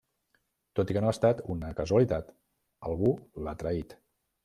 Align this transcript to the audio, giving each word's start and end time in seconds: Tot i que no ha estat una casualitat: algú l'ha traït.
Tot 0.79 0.93
i 0.93 0.95
que 0.97 1.03
no 1.05 1.11
ha 1.11 1.15
estat 1.17 1.45
una 1.57 1.71
casualitat: 1.83 2.35
algú 2.91 3.17
l'ha 3.45 3.59
traït. 3.65 3.99